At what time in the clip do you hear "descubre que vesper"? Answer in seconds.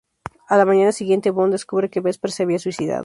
1.51-2.31